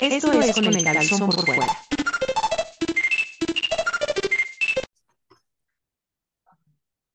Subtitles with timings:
[0.00, 1.66] Esto es con el calzón por fuera.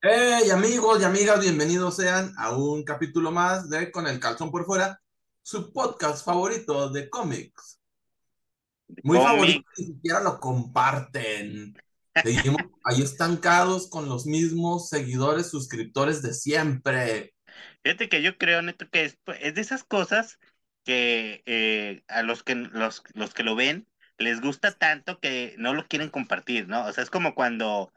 [0.03, 4.65] Hey amigos y amigas, bienvenidos sean a un capítulo más de Con el calzón por
[4.65, 5.01] fuera,
[5.41, 7.79] su podcast favorito de cómics.
[9.01, 11.75] Muy favorito, ni siquiera lo comparten.
[12.23, 17.33] Seguimos ahí estancados con los mismos seguidores, suscriptores de siempre.
[17.81, 20.37] Fíjate que yo creo, Neto, que es, pues, es de esas cosas
[20.85, 25.73] que eh, a los que los, los que lo ven les gusta tanto que no
[25.73, 26.85] lo quieren compartir, ¿no?
[26.85, 27.93] O sea, es como cuando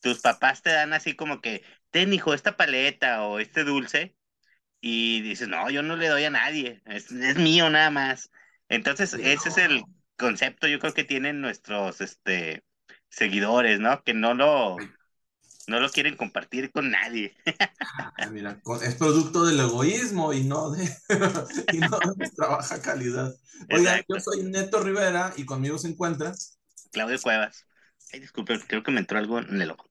[0.00, 4.16] tus papás te dan así como que, ten, hijo, esta paleta o este dulce,
[4.80, 8.30] y dices, no, yo no le doy a nadie, es, es mío nada más.
[8.68, 9.84] Entonces, Sí, ese es el
[10.16, 12.64] concepto, yo creo que tienen nuestros este,
[13.08, 14.02] seguidores, ¿no?
[14.02, 14.76] Que no lo,
[15.70, 17.34] no lo quieren compartir con nadie.
[18.18, 20.84] Ah, mira, es producto del egoísmo y no de,
[21.72, 23.32] y no de nuestra baja calidad.
[23.70, 24.14] Oigan, Exacto.
[24.14, 26.34] yo soy Neto Rivera y conmigo se encuentra.
[26.90, 27.66] Claudio Cuevas.
[28.12, 29.88] Ay, disculpe, creo que me entró algo en el ojo.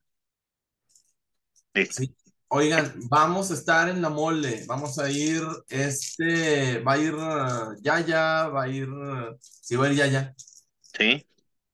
[1.90, 2.14] Sí.
[2.50, 7.82] Oigan, vamos a estar en la mole, vamos a ir, este, va a ir uh,
[7.82, 10.36] Yaya, va a ir, uh, sí va a ir Yaya,
[10.98, 11.26] Sí,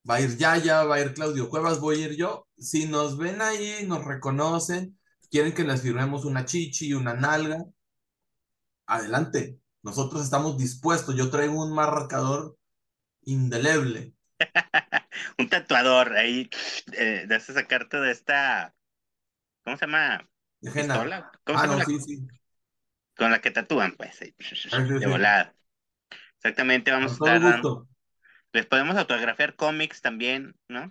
[0.09, 2.47] va a ir Yaya, va a ir Claudio Cuevas, voy a ir yo.
[2.57, 4.97] Si nos ven ahí, nos reconocen,
[5.29, 7.65] quieren que les firmemos una chichi, una nalga,
[8.87, 9.59] adelante.
[9.83, 11.15] Nosotros estamos dispuestos.
[11.15, 12.57] Yo traigo un marcador
[13.23, 14.13] indeleble.
[15.39, 16.49] un tatuador ahí
[16.93, 18.75] eh, de esa carta de esta,
[19.63, 20.27] ¿cómo se llama?
[20.61, 20.71] De.
[20.71, 21.31] ¿Pistola?
[21.45, 22.27] ¿Cómo Ah, se llama no, sí, sí.
[23.17, 25.55] Con la que tatúan, pues, ahí, sí, de volada.
[26.37, 27.85] Exactamente, vamos Con a todo estar.
[28.55, 30.89] Les podemos autografiar cómics también, ¿no?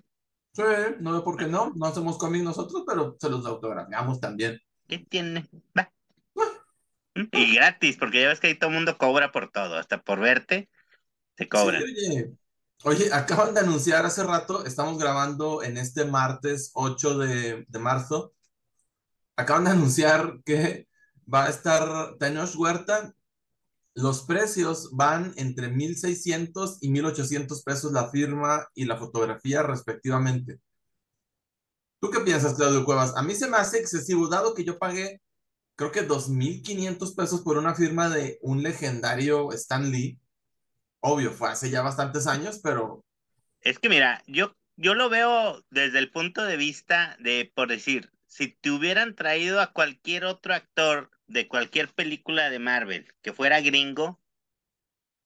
[0.53, 0.63] Sí,
[1.01, 1.73] no veo por qué no.
[1.75, 4.61] No hacemos cómics nosotros, pero se los autografiamos también.
[4.87, 5.49] ¿Qué tiene?
[5.77, 5.91] Va.
[7.15, 7.23] ¿Mm?
[7.33, 10.21] Y gratis, porque ya ves que ahí todo el mundo cobra por todo, hasta por
[10.21, 10.69] verte,
[11.37, 11.83] te cobran.
[11.87, 12.33] Sí, oye.
[12.83, 18.35] Oye, acaban de anunciar hace rato, estamos grabando en este martes 8 de, de marzo.
[19.37, 20.87] Acaban de anunciar que
[21.33, 23.15] va a estar Tenoch Huerta.
[23.95, 30.61] Los precios van entre 1.600 y 1.800 pesos la firma y la fotografía respectivamente.
[32.01, 33.17] ¿Tú qué piensas, Claudio Cuevas?
[33.17, 35.23] A mí se me hace excesivo, dado que yo pagué,
[35.77, 40.19] creo que 2.500 pesos por una firma de un legendario Stan Lee.
[41.01, 43.05] Obvio, fue hace ya bastantes años, pero
[43.61, 48.11] Es que mira, yo, yo lo veo desde el punto de vista de, por decir,
[48.27, 53.61] si te hubieran traído a cualquier otro actor de cualquier película de Marvel que fuera
[53.61, 54.21] gringo,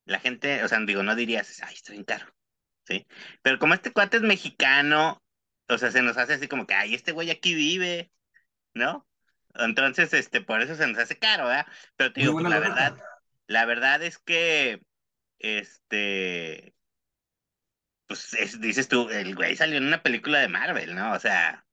[0.04, 2.26] la gente, o sea, digo, no dirías, ay, está bien caro,
[2.86, 3.06] ¿sí?
[3.42, 5.22] Pero como este cuate es mexicano,
[5.68, 8.12] o sea, se nos hace así como que, ay, este güey aquí vive,
[8.74, 9.08] ¿no?
[9.54, 11.66] Entonces, este, por eso se nos hace caro, ¿verdad?
[11.96, 12.96] Pero te digo, pues la verdad,
[13.48, 14.82] la verdad es que,
[15.40, 16.76] este,
[18.06, 21.12] pues es- dices tú, el güey salió en una película de Marvel, ¿no?
[21.12, 21.66] O sea,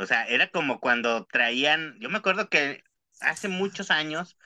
[0.00, 2.84] o sea, era como cuando traían, yo me acuerdo que
[3.20, 4.36] hace muchos años,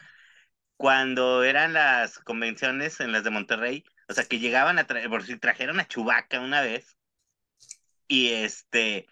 [0.77, 5.25] cuando eran las convenciones en las de Monterrey, o sea, que llegaban a traer, por
[5.25, 6.99] si trajeron a Chewbacca una vez,
[8.09, 9.07] y este,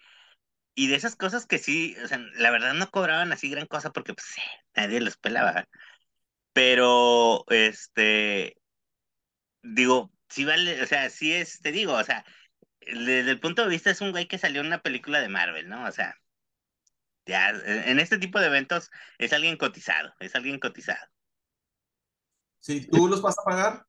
[0.75, 3.91] y de esas cosas que sí, o sea, la verdad no cobraban así gran cosa
[3.93, 4.27] porque pues
[4.75, 5.69] nadie los pelaba,
[6.53, 8.57] pero este,
[9.63, 12.25] digo, sí vale, o sea, sí es, te digo, o sea,
[12.81, 15.69] desde el punto de vista es un güey que salió en una película de Marvel,
[15.69, 15.85] ¿no?
[15.85, 16.15] O sea,
[17.25, 21.05] ya, en en este tipo de eventos es alguien cotizado, es alguien cotizado.
[22.59, 23.85] Si tú los vas a pagar,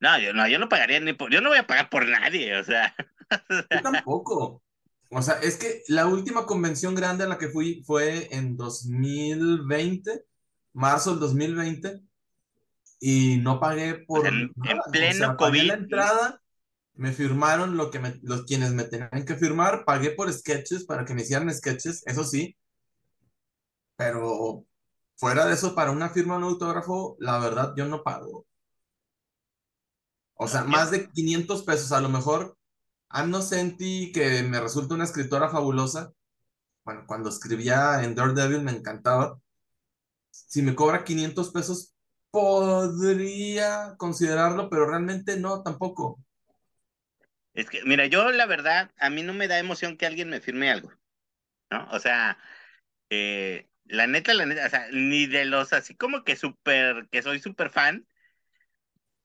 [0.00, 2.56] No, yo no, yo no pagaría ni por, yo no voy a pagar por nadie,
[2.56, 2.94] o sea,
[3.70, 4.62] yo tampoco.
[5.10, 10.24] O sea, es que la última convención grande a la que fui fue en 2020,
[10.72, 12.02] marzo del 2020,
[13.00, 14.82] y no pagué o sea, por en, en nada.
[14.86, 16.42] O pleno pagué la COVID, entrada,
[16.96, 21.04] me firmaron lo que me- los quienes me tenían que firmar, pagué por sketches para
[21.04, 22.56] que me hicieran sketches, eso sí,
[23.96, 24.64] pero
[25.16, 28.46] fuera de eso, para una firma, un autógrafo, la verdad, yo no pago.
[30.36, 32.56] O sea, más de 500 pesos, a lo mejor,
[33.10, 36.12] Anno Senti, que me resulta una escritora fabulosa,
[36.84, 39.40] bueno, cuando escribía en Daredevil me encantaba,
[40.30, 41.94] si me cobra 500 pesos,
[42.30, 46.20] podría considerarlo, pero realmente no, tampoco.
[47.56, 50.40] Es que, mira, yo la verdad, a mí no me da emoción que alguien me
[50.42, 50.92] firme algo,
[51.70, 51.88] ¿no?
[51.92, 52.38] O sea,
[53.10, 57.22] eh, la neta, la neta, o sea, ni de los así como que súper, que
[57.22, 58.06] soy súper fan,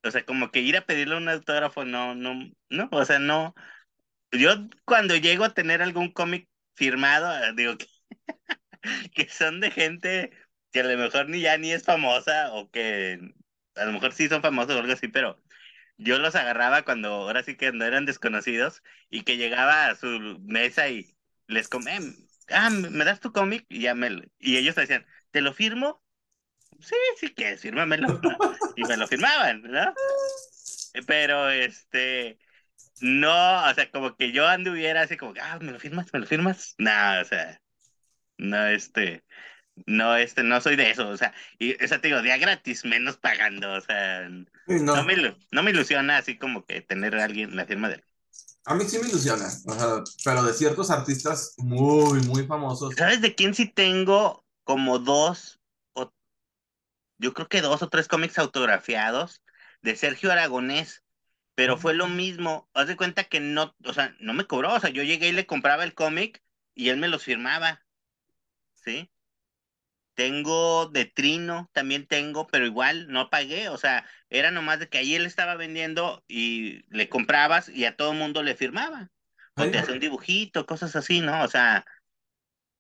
[0.04, 3.56] o sea, como que ir a pedirle un autógrafo, no, no, no, o sea, no.
[4.32, 4.52] Yo
[4.86, 7.88] cuando llego a tener algún cómic firmado, eh, digo que,
[9.16, 10.32] que son de gente
[10.72, 13.20] que a lo mejor ni ya ni es famosa o que
[13.76, 15.42] a lo mejor sí son famosos o algo así, pero
[16.04, 20.40] yo los agarraba cuando, ahora sí que no eran desconocidos, y que llegaba a su
[20.42, 21.16] mesa y
[21.48, 22.00] les comé,
[22.50, 23.66] ah, ¿me das tu cómic?
[23.70, 26.02] Y ya me, y ellos decían, ¿te lo firmo?
[26.80, 28.20] Sí, sí que fírmamelo.
[28.76, 29.94] y me lo firmaban, ¿no?
[31.06, 32.40] Pero este,
[33.02, 36.12] no, o sea, como que yo anduviera así como, ah, ¿me lo firmas?
[36.14, 36.76] ¿Me lo firmas?
[36.78, 37.62] No, o sea,
[38.38, 39.24] no, este,
[39.86, 42.86] no, este, no soy de eso, o sea, y, o sea, te digo, día gratis,
[42.86, 44.46] menos pagando, o sea, no.
[44.68, 48.04] no, me, no me ilusiona así como que tener a alguien la firma de él.
[48.66, 52.94] A mí sí me ilusiona, o sea, pero de ciertos artistas muy, muy famosos.
[52.96, 55.60] ¿Sabes de quién sí tengo como dos,
[55.94, 56.14] o
[57.18, 59.42] yo creo que dos o tres cómics autografiados
[59.82, 61.04] de Sergio Aragonés?
[61.54, 64.80] Pero fue lo mismo, haz de cuenta que no, o sea, no me cobró, o
[64.80, 66.42] sea, yo llegué y le compraba el cómic
[66.74, 67.84] y él me los firmaba,
[68.74, 69.11] ¿sí?
[70.14, 74.98] Tengo de Trino, también tengo, pero igual no pagué, o sea, era nomás de que
[74.98, 79.10] ahí él estaba vendiendo y le comprabas y a todo mundo le firmaba.
[79.56, 81.44] O te hace un dibujito, cosas así, ¿no?
[81.44, 81.86] O sea,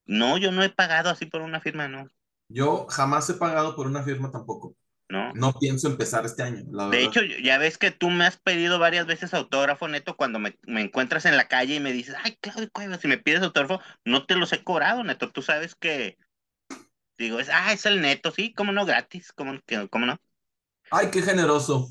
[0.05, 2.07] no, yo no he pagado así por una firma, ¿no?
[2.47, 4.75] Yo jamás he pagado por una firma tampoco.
[5.09, 5.33] ¿no?
[5.33, 7.01] No pienso empezar este año, la De verdad.
[7.01, 10.81] hecho, ya ves que tú me has pedido varias veces autógrafo, Neto, cuando me, me
[10.81, 14.25] encuentras en la calle y me dices, ay, Claudio Cuevas, si me pides autógrafo, no
[14.25, 15.31] te los he cobrado, Neto.
[15.31, 16.17] Tú sabes que,
[17.21, 20.17] digo, es, ah, es el Neto, sí, cómo no, gratis, cómo, que- cómo no.
[20.89, 21.87] Ay, qué generoso.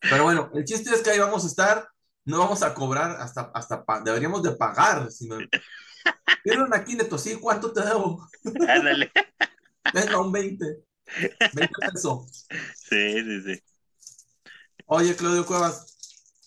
[0.00, 1.88] Pero bueno, el chiste es que ahí vamos a estar,
[2.24, 5.10] no vamos a cobrar hasta, hasta deberíamos de pagar.
[5.10, 5.48] Si me...
[6.44, 8.26] Vieron aquí, Neto, sí, ¿cuánto te debo?
[8.68, 9.12] Ándale.
[9.92, 10.64] Venga, un 20.
[11.52, 12.46] 20 pesos.
[12.74, 13.62] Sí, sí, sí.
[14.86, 15.97] Oye, Claudio Cuevas,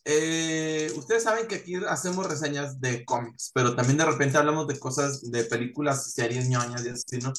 [0.04, 4.80] eh, ustedes saben que aquí hacemos reseñas de cómics, pero también de repente hablamos de
[4.80, 7.34] cosas, de películas, series ñoñas y así, ¿no?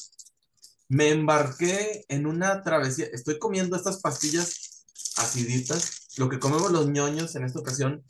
[0.87, 4.85] Me embarqué en una travesía, estoy comiendo estas pastillas
[5.17, 8.03] aciditas, lo que comemos los ñoños en esta ocasión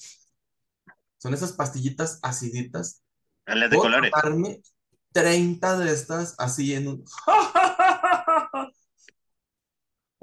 [1.17, 3.01] son esas pastillitas aciditas.
[3.45, 4.11] Las de Puedo colores.
[4.11, 4.61] tomarme
[5.13, 7.05] 30 de estas así en un...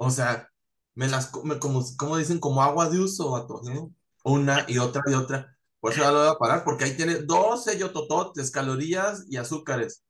[0.03, 0.49] O sea,
[0.95, 3.93] me las como, como dicen, como agua de uso, vato, ¿no?
[4.23, 5.57] Una y otra y otra.
[5.79, 10.03] Por eso ya lo voy a parar, porque ahí tiene 12 yotototes, calorías y azúcares.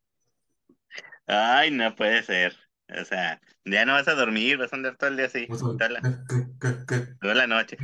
[1.28, 2.56] Ay, no puede ser.
[3.00, 5.88] O sea, ya no vas a dormir, vas a andar todo el día así, toda
[5.88, 7.78] la, ¿qué- qué- qué- toda la noche.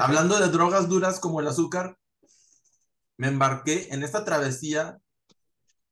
[0.00, 1.96] Hablando de drogas duras como el azúcar,
[3.16, 4.98] me embarqué en esta travesía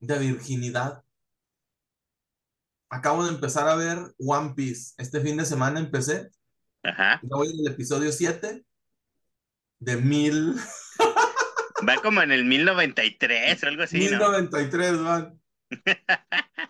[0.01, 1.05] de virginidad.
[2.91, 4.95] Acabo de empezar a ver One Piece.
[4.99, 6.31] Este fin de semana empecé.
[6.83, 7.21] Ajá.
[7.23, 8.65] Ya voy en el episodio 7
[9.81, 10.57] de mil,
[11.87, 14.31] Va como en el 1093 o algo así, ¿no?
[14.31, 15.41] 1093, van.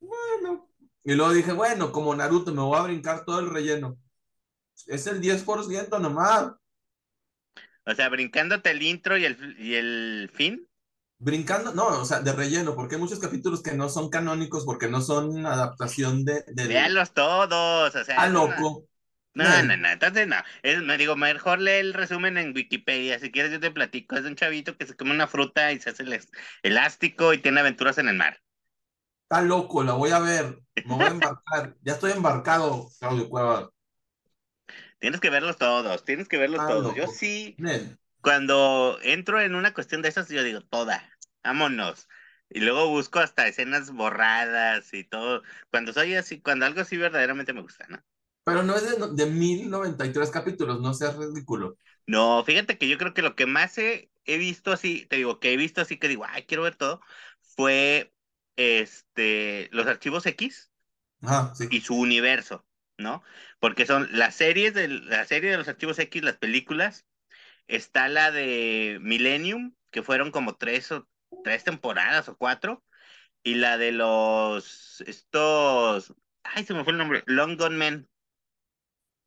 [0.00, 0.70] Bueno.
[1.04, 3.98] Y luego dije, bueno, como Naruto, me voy a brincar todo el relleno.
[4.86, 6.52] Es el 10% nomás.
[7.84, 10.66] O sea, brincándote el intro y el, y el fin.
[11.18, 14.88] Brincando, no, o sea, de relleno, porque hay muchos capítulos que no son canónicos, porque
[14.88, 16.44] no son adaptación de...
[16.46, 18.22] de Véanlos todos, o sea.
[18.22, 18.84] Ah, loco.
[19.34, 20.36] No, no, no, entonces no.
[20.62, 23.18] Es, me digo, mejor lee el resumen en Wikipedia.
[23.18, 24.16] Si quieres, yo te platico.
[24.16, 26.20] Es un chavito que se come una fruta y se hace el
[26.62, 28.40] elástico y tiene aventuras en el mar.
[29.24, 30.62] Está loco, la voy a ver.
[30.84, 31.76] Me voy a embarcar.
[31.82, 33.68] Ya estoy embarcado, Claudio Cuevas.
[34.98, 36.94] Tienes que verlos todos, tienes que verlos Ah, todos.
[36.94, 37.60] Yo sí,
[38.20, 41.10] cuando entro en una cuestión de esas, yo digo, toda,
[41.44, 42.08] vámonos.
[42.50, 45.42] Y luego busco hasta escenas borradas y todo.
[45.70, 48.04] Cuando soy así, cuando algo así verdaderamente me gusta, ¿no?
[48.48, 51.76] Pero no es de, de 1093 capítulos, no seas ridículo.
[52.06, 55.40] No, fíjate que yo creo que lo que más he, he visto así, te digo,
[55.40, 57.00] que he visto así que digo, ay, quiero ver todo,
[57.42, 58.12] fue
[58.56, 60.70] este, los archivos X
[61.22, 61.68] Ajá, sí.
[61.68, 62.66] y su universo,
[62.98, 63.22] ¿no?
[63.60, 67.06] Porque son las series de la serie de los archivos X, las películas,
[67.68, 71.08] está la de Millennium, que fueron como tres o
[71.44, 72.84] tres temporadas o cuatro,
[73.42, 76.14] y la de los estos,
[76.44, 78.10] ay, se me fue el nombre, Long Gone Men.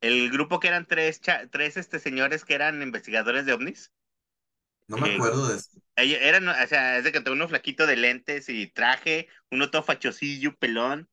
[0.02, 3.90] El grupo que eran tres, tres este, señores que eran investigadores de ovnis.
[4.88, 5.70] No me Eh, acuerdo de eso.
[5.96, 9.82] Ellos eran, o sea, es de que uno flaquito de lentes y traje, uno todo
[9.84, 11.10] fachosillo, pelón,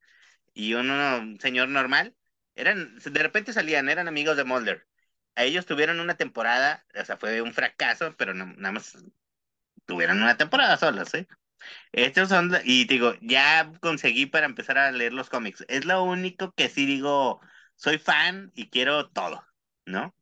[0.53, 2.15] y uno un señor normal.
[2.55, 4.87] Eran, de repente salían, eran amigos de Mulder.
[5.35, 8.97] A ellos tuvieron una temporada, o sea, fue un fracaso, pero no- nada más
[9.85, 11.27] tuvieron una temporada solos, ¿eh?
[11.91, 15.65] Estos son, y digo, ya conseguí para empezar a leer los cómics.
[15.69, 17.41] Es lo único que sí digo,
[17.79, 19.41] soy fan y quiero todo,
[19.85, 20.13] ¿no?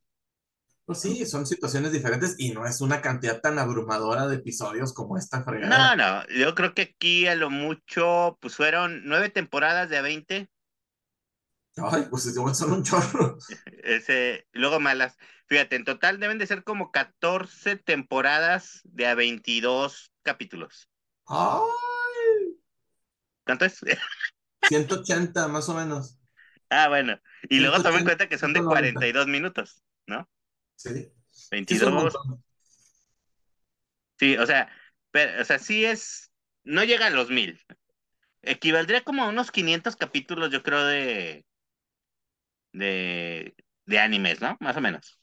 [0.86, 5.18] Pues sí, son situaciones diferentes y no es una cantidad tan abrumadora de episodios como
[5.18, 5.96] esta fregada.
[5.96, 10.02] No, no, yo creo que aquí a lo mucho, pues fueron nueve temporadas de a
[10.04, 10.50] 20.
[11.78, 13.38] Ay, pues igual son un chorro.
[13.84, 15.18] Ese, luego malas.
[15.48, 20.90] Fíjate, en total deben de ser como 14 temporadas de a 22 capítulos.
[21.26, 21.66] Ay,
[23.46, 23.80] ¿Cuánto es?
[24.70, 26.17] 180 más o menos.
[26.70, 27.20] Ah, bueno.
[27.50, 29.00] Y luego tomen en 180, cuenta que son de 190.
[29.00, 30.30] 42 minutos, ¿no?
[30.76, 31.12] Sí.
[31.66, 31.94] Sí, es un 22.
[31.94, 32.44] montón.
[34.20, 34.70] Sí, o sea,
[35.12, 36.32] pero, o sea, sí es,
[36.64, 37.60] no llega a los mil.
[38.44, 41.46] Equivaldría como a unos 500 capítulos, yo creo, de,
[42.74, 43.56] de,
[43.86, 44.58] de animes, ¿no?
[44.60, 45.20] Más o menos.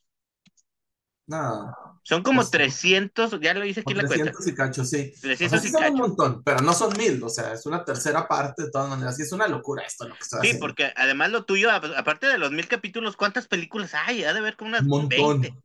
[1.26, 4.32] No, Son como Pues, 300, ya lo hice aquí en la cuenta.
[4.32, 5.12] 300 y cacho, sí.
[5.46, 7.64] O sea, 300 sí y son un montón, pero no son mil, o sea, es
[7.64, 9.18] una tercera parte de todas maneras.
[9.18, 10.60] Y es una locura esto lo que Sí, haciendo.
[10.60, 14.24] porque además lo tuyo, aparte de los mil capítulos, ¿cuántas películas hay?
[14.24, 15.40] Ha de haber como unas Un montón.
[15.40, 15.58] 20.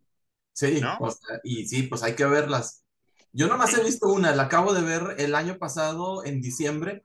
[0.54, 0.98] Sí, ¿no?
[1.00, 2.84] o sea, y sí, pues hay que verlas.
[3.34, 3.78] Yo nomás Sí.
[3.80, 7.04] he visto una, la acabo de ver el año pasado en diciembre.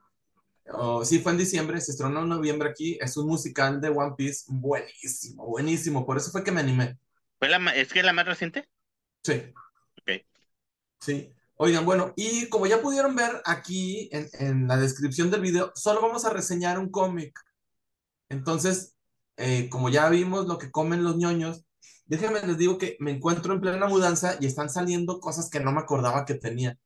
[0.73, 2.99] o sí, fue en diciembre, se estrenó en noviembre aquí.
[3.01, 6.07] Es un musical de One Piece buenísimo, buenísimo.
[6.07, 6.99] Por eso fue que me animé.
[7.45, 8.67] ¿Fue la, ma- ¿Es que es la más reciente?
[9.23, 9.53] Sí.
[10.01, 10.25] Ok.
[10.99, 11.31] Sí.
[11.57, 16.01] Oigan, bueno, y como ya pudieron ver aquí en, en la descripción del video, solo
[16.01, 17.39] vamos a reseñar un cómic.
[18.31, 18.97] Entonces,
[19.37, 21.67] eh, como ya vimos lo que comen los ñoños,
[22.07, 25.71] déjenme les digo que me encuentro en plena mudanza y están saliendo cosas que no
[25.71, 26.79] me acordaba que tenía.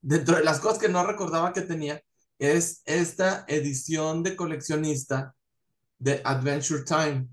[0.00, 2.00] Dentro de las cosas que no recordaba que tenía
[2.38, 5.34] es esta edición de coleccionista
[5.98, 7.28] de Adventure Time.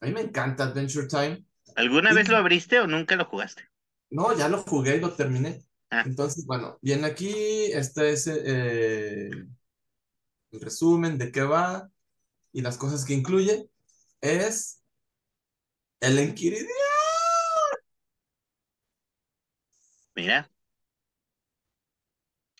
[0.00, 1.44] A mí me encanta Adventure Time.
[1.76, 2.16] ¿Alguna Sí.
[2.16, 3.62] vez lo abriste o nunca lo jugaste?
[4.10, 5.64] No, ya lo jugué y lo terminé.
[5.90, 6.02] Ah.
[6.04, 7.30] Entonces, bueno, viene aquí,
[7.72, 9.30] este es eh,
[10.50, 11.90] el resumen de qué va
[12.52, 13.70] y las cosas que incluye.
[14.20, 14.82] Es
[16.00, 16.68] el Enquiridión.
[20.16, 20.48] Mira.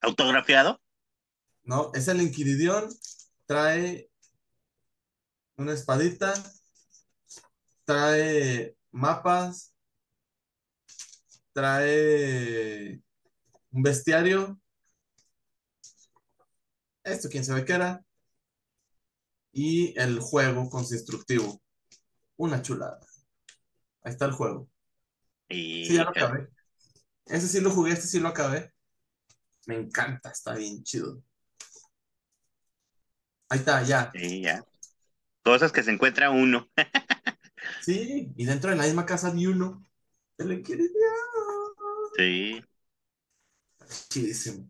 [0.01, 0.81] ¿Autografiado?
[1.65, 2.89] No, es el Enquiridión.
[3.47, 4.09] Trae
[5.59, 6.33] una espadita,
[7.85, 9.75] trae mapas,
[11.53, 13.01] trae
[13.71, 14.61] un bestiario.
[17.05, 18.05] Esto, quién sabe qué era.
[19.53, 21.63] Y el juego con su instructivo.
[22.37, 23.01] Una chulada.
[24.03, 24.69] Ahí está el juego.
[25.49, 26.49] Y Sí, ya lo acabé.
[27.27, 28.73] Ese sí lo jugué, este sí lo acabé.
[29.67, 31.23] Me encanta, está bien chido.
[33.49, 34.11] Ahí está, ya.
[34.15, 34.65] Sí, ya.
[35.43, 36.69] Cosas que se encuentra uno.
[37.87, 39.87] Sí, y dentro de la misma casa vi uno.
[40.39, 40.91] El Enquiridión.
[42.17, 42.65] Sí.
[44.11, 44.69] Chidísimo.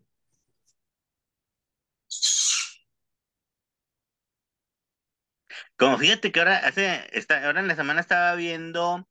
[5.77, 9.09] Como fíjate que ahora hace, esta, ahora en la semana estaba viendo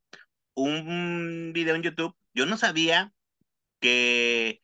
[0.56, 2.16] un video en YouTube.
[2.36, 3.12] Yo no sabía
[3.80, 4.62] que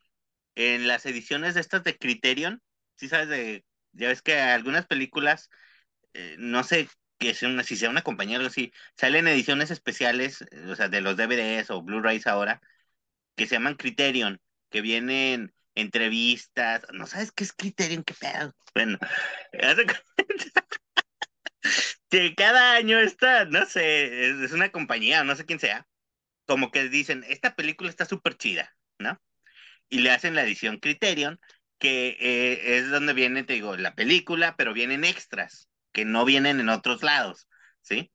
[0.55, 2.61] en las ediciones de estas de Criterion,
[2.97, 5.49] sí sabes de, ya ves que algunas películas,
[6.13, 6.89] eh, no sé
[7.21, 10.89] que sea una, si sea una compañía o así, salen ediciones especiales, eh, o sea,
[10.89, 12.61] de los DVDs o Blu-rays ahora,
[13.35, 18.55] que se llaman Criterion, que vienen entrevistas, no sabes qué es Criterion, qué pedo.
[18.75, 18.99] Bueno,
[22.09, 25.87] que cada año está, no sé, es, es una compañía, no sé quién sea,
[26.47, 29.21] como que dicen, esta película está súper chida, ¿no?
[29.89, 31.39] Y le hacen la edición Criterion,
[31.79, 36.59] que eh, es donde viene, te digo, la película, pero vienen extras, que no vienen
[36.59, 37.47] en otros lados,
[37.81, 38.11] ¿sí?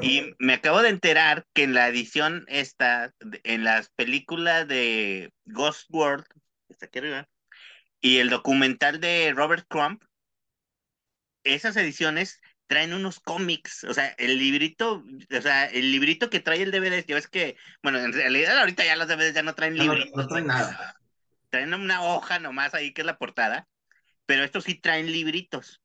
[0.00, 3.12] Y me acabo de enterar que en la edición esta,
[3.44, 6.24] en las películas de Ghost World,
[6.68, 7.28] está aquí arriba,
[8.00, 10.00] y el documental de Robert Crumb,
[11.44, 15.02] esas ediciones traen unos cómics, o sea, el librito,
[15.36, 18.84] o sea, el librito que trae el DVD, ya ves que, bueno, en realidad ahorita
[18.84, 20.94] ya los DVDs ya no traen No, no, libritos, no trae nada.
[21.48, 23.66] traen una hoja nomás ahí que es la portada,
[24.26, 25.80] pero estos sí traen libritos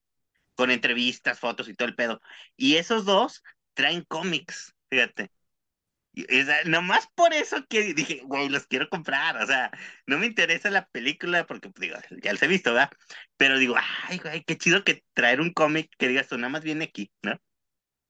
[0.56, 2.22] con entrevistas, fotos y todo el pedo.
[2.58, 3.44] Y esos dos
[3.74, 5.32] traen cómics, fíjate.
[6.14, 9.38] Y, o sea, nomás por eso que dije, güey, los quiero comprar.
[9.44, 9.72] O sea,
[10.08, 12.92] no me interesa la película porque, pues, digo, ya los he visto, ¿verdad?
[13.38, 13.76] Pero digo,
[14.08, 17.12] ay, güey, qué chido que traer un cómic que digas tú, nada más viene aquí,
[17.22, 17.38] ¿no?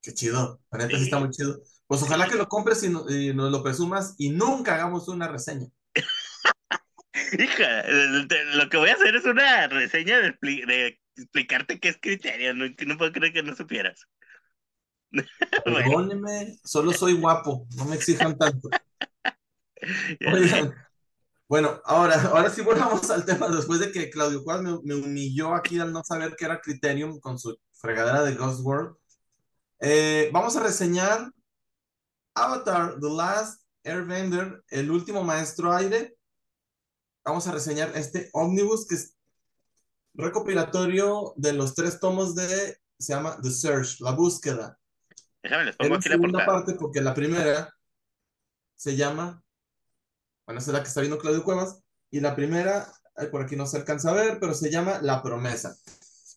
[0.02, 0.62] Qué chido.
[0.72, 1.60] La neta sí está muy chido.
[1.88, 5.28] Pues ojalá que lo compres y, no- y nos lo presumas y nunca hagamos una
[5.28, 5.68] reseña.
[7.40, 7.84] Hija,
[8.54, 12.54] lo que voy a hacer es una reseña de, de explicarte qué es criterio.
[12.54, 14.08] No, no puedo creer que no supieras.
[15.66, 18.70] Bueno, Perdóneme, solo soy guapo, no me exijan tanto.
[20.34, 20.76] Oigan,
[21.48, 25.54] bueno, ahora, ahora sí volvamos al tema, después de que Claudio Cuadras me, me humilló
[25.54, 28.96] aquí al no saber qué era Criterium con su fregadera de Ghost World.
[29.80, 31.32] Eh, vamos a reseñar
[32.34, 36.18] Avatar, The Last Airbender, el último maestro aire.
[37.24, 39.15] Vamos a reseñar este ómnibus que es
[40.16, 44.80] recopilatorio de los tres tomos de se llama The Search, la búsqueda.
[45.44, 46.46] Déjame, les Es pongo aquí la segunda portada.
[46.46, 47.74] parte porque la primera
[48.76, 49.44] se llama,
[50.46, 52.92] bueno, esa es la que está viendo Claudio Cuevas, y la primera,
[53.32, 55.78] por aquí no se alcanza a ver, pero se llama La Promesa.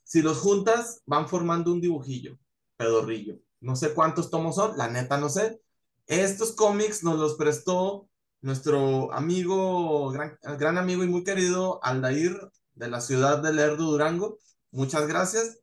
[0.04, 2.38] Si los juntas, van formando un dibujillo,
[2.76, 3.38] pedorrillo.
[3.60, 5.60] No sé cuántos tomos son, la neta no sé.
[6.06, 8.08] Estos cómics nos los prestó
[8.40, 12.38] nuestro amigo, gran, gran amigo y muy querido Aldair
[12.78, 14.38] de la ciudad de Lerdo, Durango.
[14.70, 15.60] Muchas gracias.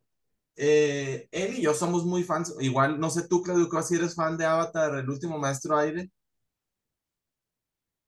[0.57, 2.53] Eh, él y yo somos muy fans.
[2.59, 6.11] Igual, no sé tú, Claudio, si eres fan de Avatar, el último maestro aire.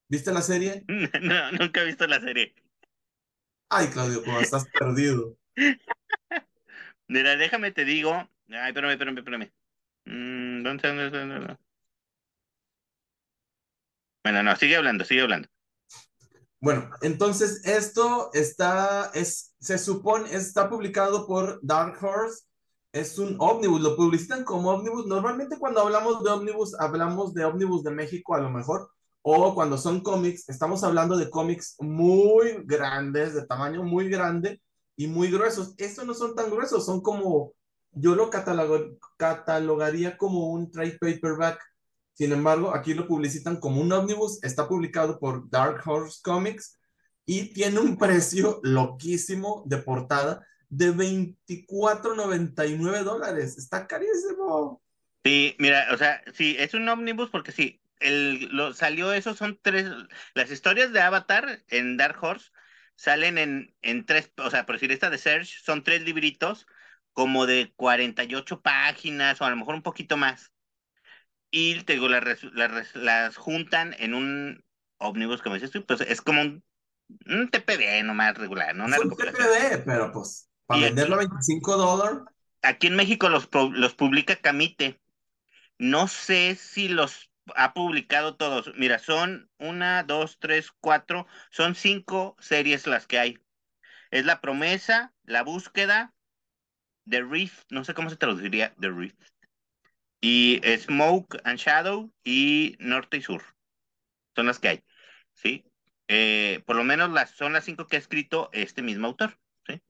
[0.10, 0.84] ¿Viste la serie?
[1.22, 2.54] No, nunca he visto la serie.
[3.70, 5.38] Ay, Claudio, como estás perdido.
[7.08, 8.14] Mira, déjame te digo.
[8.50, 9.52] Ay, espérame, espérame, espérame.
[10.06, 10.88] Mm, ¿dónde?
[10.88, 11.10] ¿Dónde?
[11.10, 11.60] ¿Dónde está?
[14.24, 15.48] Bueno, no, sigue hablando, sigue hablando.
[16.60, 22.46] Bueno, entonces esto está, es, se supone, está publicado por Dark Horse.
[22.92, 25.06] Es un ómnibus, lo publicitan como ómnibus.
[25.06, 28.90] Normalmente cuando hablamos de ómnibus, hablamos de ómnibus de México a lo mejor,
[29.22, 34.62] o cuando son cómics, estamos hablando de cómics muy grandes, de tamaño muy grande
[34.96, 35.76] y muy gruesos.
[35.78, 37.54] Estos no son tan gruesos, son como,
[37.92, 38.30] yo lo
[39.18, 41.60] catalogaría como un trade paperback.
[42.18, 46.80] Sin embargo, aquí lo publicitan como un ómnibus, está publicado por Dark Horse Comics
[47.28, 53.60] y tiene un precio loquísimo de portada de 24.99 dólares.
[53.60, 54.82] Está carísimo.
[55.24, 59.86] Sí, mira, o sea, sí, es un ómnibus porque sí, el, salió eso, son tres,
[60.34, 62.50] las historias de Avatar en Dark Horse
[62.96, 66.66] salen en, en tres, o sea, por decir esta de Search, son tres libritos
[67.14, 70.52] como de 48 páginas o a lo mejor un poquito más.
[71.52, 74.64] Y te digo, las, las, las juntan en un
[74.98, 76.64] ómnibus, como dices tú, pues es como un,
[77.28, 78.86] un TPB nomás regular, ¿no?
[78.86, 79.10] Una Es un.
[79.12, 82.20] TPD, pero pues, para Y venderlo a aquí- 25 dólares,
[82.62, 85.00] Aquí en México los, los publica Camite.
[85.80, 88.72] No sé si los ha publicado todos.
[88.78, 93.40] Mira, son una, dos, tres, cuatro, son cinco series las que hay.
[94.12, 96.14] Es La Promesa, La Búsqueda,
[97.10, 99.20] The Rift, no sé cómo se traduciría The Rift.
[100.22, 103.44] Y Smoke and Shadow y Norte y Sur.
[104.36, 104.84] Son las que hay.
[105.34, 105.66] ¿Sí?
[106.08, 109.38] Eh, por lo menos las, son las cinco que ha escrito este mismo autor.
[109.68, 109.82] ¿sí?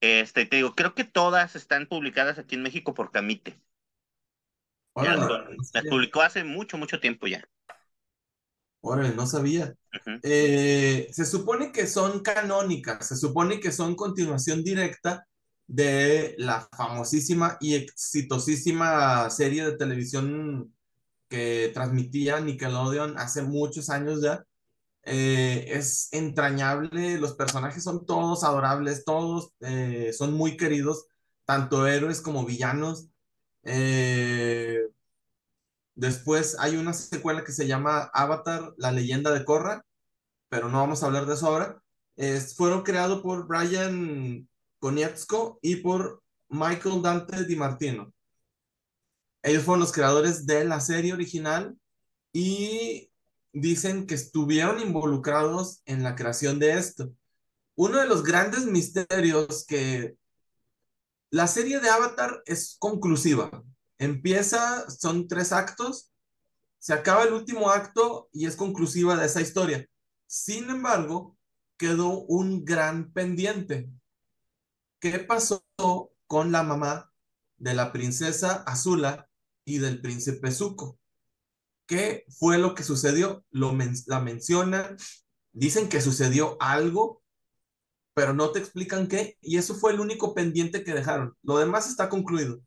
[0.00, 3.60] Este, te digo, creo que todas están publicadas aquí en México por Camite.
[4.92, 7.46] Órale, las, publicó hace mucho, mucho tiempo ya.
[8.80, 9.74] Órale, no sabía.
[10.22, 15.26] Eh, se supone que son canónicas, se supone que son continuación directa
[15.70, 20.74] de la famosísima y exitosísima serie de televisión
[21.28, 24.44] que transmitía Nickelodeon hace muchos años ya.
[25.04, 31.06] Eh, es entrañable, los personajes son todos adorables, todos eh, son muy queridos,
[31.44, 33.08] tanto héroes como villanos.
[33.62, 34.80] Eh,
[35.94, 39.84] después hay una secuela que se llama Avatar, la leyenda de Korra,
[40.48, 41.80] pero no vamos a hablar de eso ahora.
[42.56, 44.49] Fueron creados por Brian
[44.80, 48.12] Konietzko y por Michael Dante Di Martino.
[49.42, 51.78] Ellos fueron los creadores de la serie original
[52.32, 53.10] y
[53.52, 57.12] dicen que estuvieron involucrados en la creación de esto.
[57.76, 60.16] Uno de los grandes misterios que
[61.30, 63.62] la serie de Avatar es conclusiva.
[63.98, 66.10] Empieza, son tres actos,
[66.78, 69.86] se acaba el último acto y es conclusiva de esa historia.
[70.26, 71.36] Sin embargo,
[71.76, 73.88] quedó un gran pendiente.
[75.00, 75.64] ¿Qué pasó
[76.26, 77.12] con la mamá
[77.56, 79.28] de la princesa Azula
[79.64, 80.98] y del príncipe Zuko?
[81.86, 83.44] ¿Qué fue lo que sucedió?
[83.50, 84.96] Lo men- la mencionan,
[85.52, 87.22] dicen que sucedió algo,
[88.14, 91.34] pero no te explican qué, y eso fue el único pendiente que dejaron.
[91.42, 92.60] Lo demás está concluido.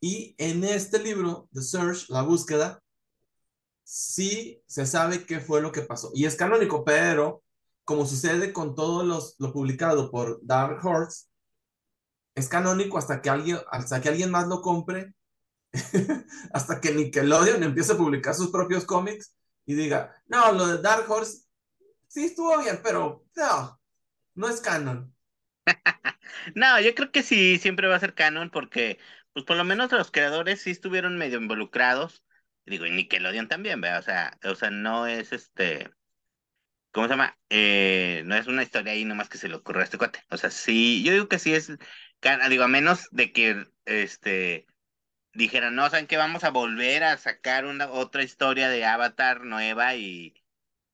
[0.00, 2.82] Y en este libro, The Search, La Búsqueda,
[3.84, 6.10] sí se sabe qué fue lo que pasó.
[6.14, 7.42] Y es canónico, pero
[7.84, 11.26] como sucede con todo los, lo publicado por Dark Horse,
[12.34, 15.14] es canónico hasta que alguien, hasta que alguien más lo compre,
[16.52, 21.10] hasta que Nickelodeon empiece a publicar sus propios cómics y diga, no, lo de Dark
[21.10, 21.44] Horse
[22.08, 23.80] sí estuvo bien, pero no,
[24.34, 25.14] no es canon.
[26.56, 28.98] No, yo creo que sí, siempre va a ser canon porque,
[29.32, 32.24] pues por lo menos los creadores sí estuvieron medio involucrados.
[32.66, 34.00] Digo, y Nickelodeon también, ¿verdad?
[34.00, 35.90] O sea, o sea, no es este,
[36.92, 37.38] ¿cómo se llama?
[37.50, 40.20] Eh, no es una historia ahí nomás que se le ocurrió a este cuate.
[40.30, 41.72] O sea, sí, yo digo que sí es,
[42.48, 44.66] digo, a menos de que, este,
[45.34, 46.16] dijeran, no, ¿saben qué?
[46.16, 50.34] Vamos a volver a sacar una otra historia de Avatar nueva y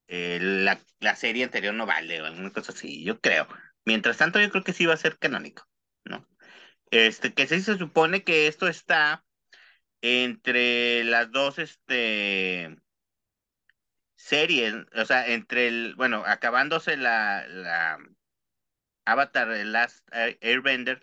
[0.09, 3.49] eh, la, la serie anterior no vale o alguna cosa así, yo creo.
[3.85, 5.69] Mientras tanto, yo creo que sí va a ser canónico,
[6.05, 6.27] ¿no?
[6.91, 9.25] Este, que sí se supone que esto está
[10.03, 12.77] entre las dos, este,
[14.17, 17.99] series, o sea, entre el, bueno, acabándose la
[19.13, 21.03] Avatar, el Last Airbender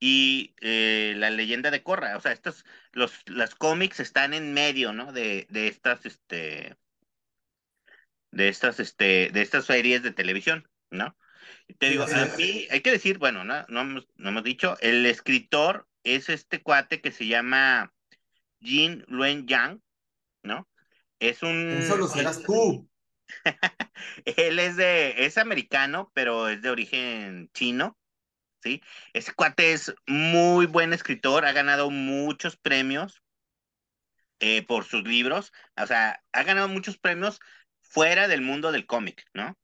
[0.00, 4.92] y eh, la leyenda de Korra, o sea, estos, los, las cómics están en medio,
[4.92, 5.12] ¿no?
[5.12, 6.76] De, de estas, este,
[8.30, 11.16] de estas, este, de estas series de televisión, ¿no?
[11.78, 15.06] Te digo, a mí hay que decir, bueno, no, no, hemos, no hemos dicho, el
[15.06, 17.92] escritor es este cuate que se llama
[18.60, 19.80] Jin Luen Yang,
[20.42, 20.68] ¿no?
[21.18, 21.70] Es un...
[21.70, 22.90] Eso lo serás tú.
[24.24, 27.98] Él es de, es americano, pero es de origen chino,
[28.62, 28.82] ¿sí?
[29.12, 33.22] Ese cuate es muy buen escritor, ha ganado muchos premios
[34.40, 37.40] eh, por sus libros, o sea, ha ganado muchos premios
[37.80, 39.56] fuera del mundo del cómic, ¿no?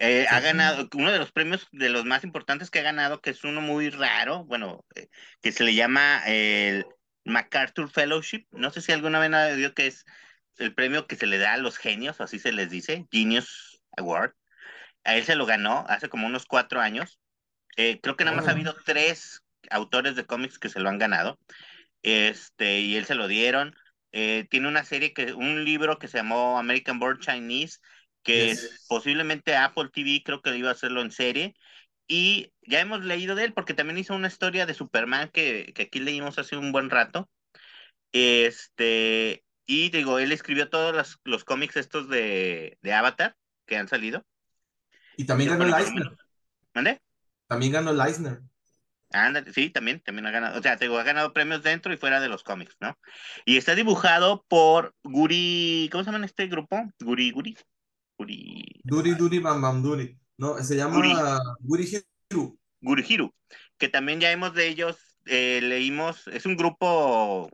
[0.00, 3.30] Eh, ha ganado uno de los premios de los más importantes que ha ganado, que
[3.30, 5.08] es uno muy raro, bueno, eh,
[5.42, 6.86] que se le llama el
[7.24, 8.46] MacArthur Fellowship.
[8.52, 10.04] No sé si alguna vez ha oído que es
[10.58, 14.32] el premio que se le da a los genios, así se les dice, Genius Award.
[15.04, 17.18] A él se lo ganó hace como unos cuatro años.
[17.76, 20.98] Eh, creo que nada más ha habido tres autores de cómics que se lo han
[20.98, 21.38] ganado.
[22.02, 23.74] Este, y él se lo dieron.
[24.12, 27.78] Eh, tiene una serie que, un libro que se llamó American Born Chinese,
[28.22, 31.54] que es posiblemente Apple TV, creo que iba a hacerlo en serie.
[32.06, 35.82] Y ya hemos leído de él, porque también hizo una historia de Superman que, que
[35.82, 37.28] aquí leímos hace un buen rato.
[38.12, 43.86] Este, y digo, él escribió todos los, los cómics estos de, de, Avatar que han
[43.86, 44.24] salido.
[45.18, 46.16] Y también ganó el Eisner.
[46.74, 47.02] ¿Mande?
[47.46, 48.40] También ganó el Eisner.
[49.12, 52.18] Ándale, sí, también, también ha ganado, o sea, digo, ha ganado premios dentro y fuera
[52.18, 52.98] de los cómics, ¿no?
[53.44, 56.90] Y está dibujado por Guri, ¿cómo se llama este grupo?
[57.00, 57.56] Guri, Guri,
[58.18, 58.80] Guri.
[58.84, 60.18] Duri, Duri, Bam Bam Duri.
[60.38, 61.12] No, se llama Guri,
[61.60, 62.58] Guri Hiru.
[62.80, 63.34] Guri Hiru,
[63.76, 67.50] que también ya hemos de ellos, eh, leímos, es un grupo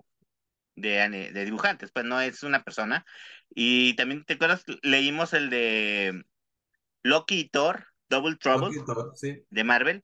[0.76, 3.04] de, de, dibujantes, pues no es una persona.
[3.50, 4.64] Y también, ¿te acuerdas?
[4.82, 6.24] Leímos el de
[7.02, 9.44] Loki y Thor, Double Trouble, Thor, sí.
[9.48, 10.02] de Marvel,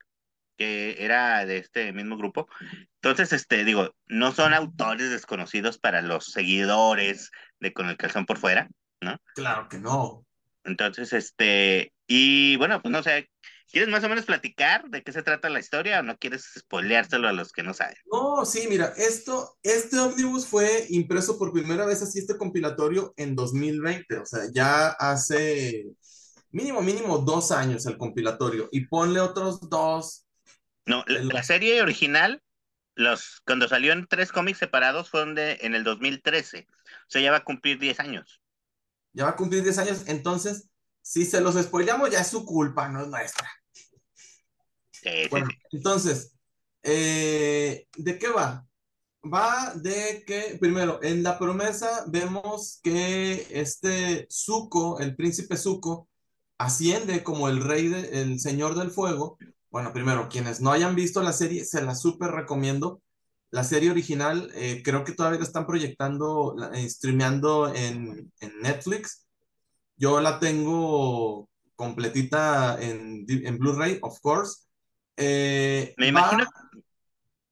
[0.57, 2.49] que era de este mismo grupo.
[2.97, 7.31] Entonces, este, digo, no son autores desconocidos para los seguidores
[7.61, 8.69] de Con el Calzón por Fuera,
[9.01, 9.19] ¿no?
[9.35, 10.25] Claro que no.
[10.65, 13.31] Entonces, este, y bueno, pues no sé,
[13.71, 17.29] ¿Quieres más o menos platicar de qué se trata la historia o no quieres spoileárselo
[17.29, 17.97] a los que no saben?
[18.11, 23.37] No, sí, mira, esto, este ómnibus fue impreso por primera vez así este compilatorio en
[23.37, 25.87] 2020, o sea, ya hace
[26.51, 30.27] mínimo, mínimo dos años el compilatorio y ponle otros dos.
[30.87, 32.43] No, la, la serie original,
[32.97, 36.75] los, cuando salió en tres cómics separados, fueron de, en el 2013, o
[37.07, 38.43] sea, ya va a cumplir 10 años.
[39.13, 40.69] Ya va a cumplir 10 años, entonces,
[41.03, 43.49] si se los spoileamos, ya es su culpa, no es nuestra.
[45.03, 45.77] Sí, bueno, sí, sí.
[45.77, 46.33] entonces,
[46.83, 48.67] eh, ¿de qué va?
[49.23, 56.09] Va de que, primero, en la promesa vemos que este Zuko, el príncipe Zuko,
[56.59, 59.39] asciende como el rey, de, el señor del fuego.
[59.71, 63.03] Bueno, primero, quienes no hayan visto la serie, se la súper recomiendo.
[63.51, 69.27] La serie original, eh, creo que todavía la están proyectando, eh, streameando en, en Netflix.
[69.97, 74.70] Yo la tengo completita en, en Blu-ray, of course.
[75.23, 76.83] Eh, me imagino, va...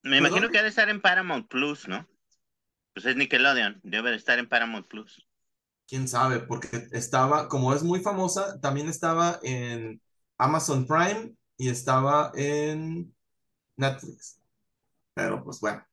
[0.02, 2.09] me imagino que ha de estar en Paramount Plus, ¿no?
[2.94, 5.26] Pues es Nickelodeon, debe de estar en Paramount Plus.
[5.87, 10.00] Quién sabe, porque estaba, como es muy famosa, también estaba en
[10.38, 13.14] Amazon Prime y estaba en
[13.76, 14.40] Netflix.
[15.12, 15.85] Pero pues bueno.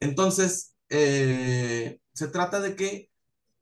[0.00, 3.10] Entonces, eh, se trata de que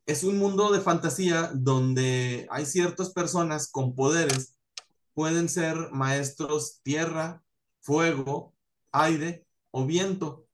[0.06, 4.55] es un mundo de fantasía donde hay ciertas personas con poderes
[5.16, 7.42] pueden ser maestros tierra,
[7.80, 8.54] fuego,
[8.92, 10.46] aire o viento.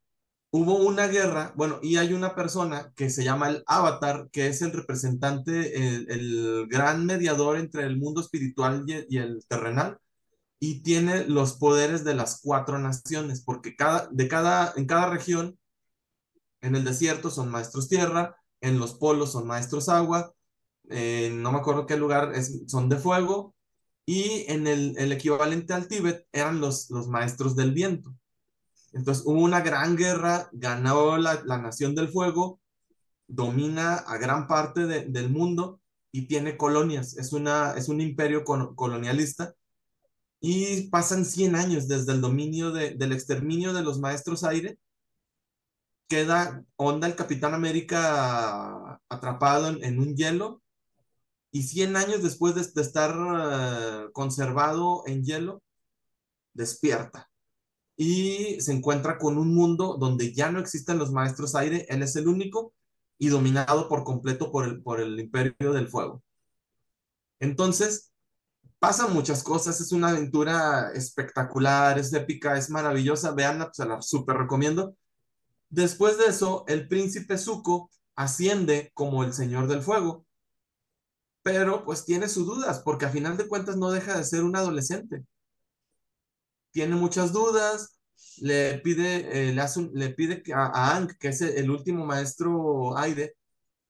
[0.53, 4.63] Hubo una guerra, bueno, y hay una persona que se llama el avatar, que es
[4.63, 9.99] el representante, el, el gran mediador entre el mundo espiritual y, el terrenal,
[10.61, 15.59] y tiene los poderes de las cuatro naciones, porque cada, de cada, en cada región,
[16.61, 20.33] en el desierto son maestros tierra, en los polos son maestros agua,
[20.89, 23.52] eh, no me acuerdo qué lugar es, son de fuego,
[24.07, 28.15] y en el, el, equivalente al Tíbet eran los, los maestros del viento.
[28.93, 32.61] Entonces hubo una gran guerra, ganó la, la Nación del Fuego,
[33.27, 38.45] domina a gran parte de, del mundo y tiene colonias, es, una, es un imperio
[38.45, 39.55] colonialista
[40.41, 44.79] y pasan 100 años desde el dominio de, del exterminio de los maestros aire.
[46.09, 50.62] Queda onda el Capitán América atrapado en, en un hielo
[51.53, 55.63] y 100 años después de, estar uh, conservado en hielo,
[56.55, 57.31] despierta.
[57.97, 62.17] y se encuentra con un mundo donde ya no existen los maestros aire, él es
[62.17, 62.75] el único
[63.19, 66.23] y dominado por completo por el, por el imperio del fuego.
[67.39, 68.13] Entonces,
[68.79, 74.03] pasan muchas cosas, es una aventura espectacular, es épica, es maravillosa, veanla, pues, se la
[74.03, 74.97] súper recomiendo.
[75.69, 80.27] Después de eso, el príncipe Zuko asciende como el señor del fuego,
[81.43, 84.57] pero pues tiene sus dudas, porque a final de cuentas no deja de ser un
[84.57, 85.25] adolescente.
[86.71, 87.99] Tiene muchas dudas,
[88.39, 93.37] le pide, eh, le, hace le pide a, a que es el último maestro aire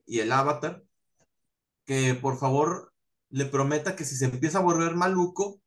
[0.07, 0.83] y el avatar,
[1.85, 2.93] que por favor
[3.31, 5.61] le prometa que si se empieza a volver maluco,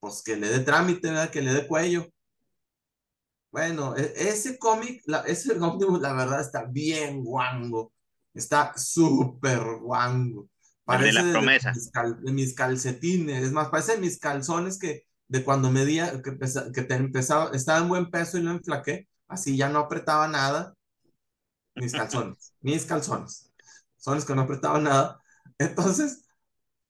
[0.00, 2.06] pues que le dé trámite, que le dé cuello.
[3.50, 7.92] Bueno, e, ese cómic, ese ómnibus, la verdad está bien guango.
[8.34, 10.48] Está súper guango.
[10.84, 11.72] Parece de la promesa.
[12.20, 13.42] De mis, calcetines.
[13.42, 16.36] Es más, parece mis calzones que de cuando medía, que,
[16.72, 19.08] que te empezaba, estaba en buen peso y no enflaqué.
[19.28, 20.74] Así ya no apretaba nada.
[21.74, 22.54] Mis calzones.
[22.60, 23.50] mis calzones.
[23.96, 25.20] Son los que no apretaban nada.
[25.58, 26.24] Entonces,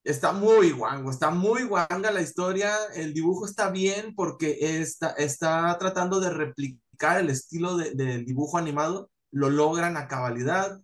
[0.04, 5.78] Está muy guango, está muy guanga la historia, el dibujo está bien porque está, está
[5.78, 10.78] tratando de replicar el estilo del dibujo animado, lo logran a cabalidad,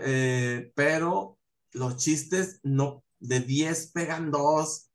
[0.00, 1.35] eh, pero
[1.76, 4.90] los chistes no, de 10 pegan 2,